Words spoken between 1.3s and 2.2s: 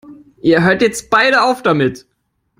auf damit!